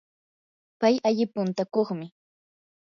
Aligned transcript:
pay 0.79 0.95
alli 1.07 1.25
puntakuqmi. 1.33 2.07